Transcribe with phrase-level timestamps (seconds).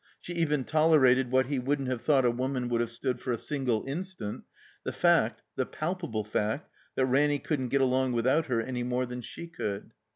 [0.19, 3.37] She even tolerated what he wouldn't have thought a woman would have stood for a
[3.37, 4.45] single instant,
[4.83, 9.21] the fact, the palpable fact, that Ranny couldn't get along without her any more than
[9.21, 9.91] she could.